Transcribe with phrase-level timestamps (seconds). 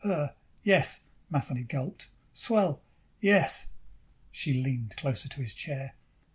[0.03, 0.29] "Uh,
[0.63, 2.09] yes." Matheny gulped.
[2.33, 2.81] "Swell.
[3.19, 3.67] Yes."
[4.31, 5.93] She leaned closer to his chair.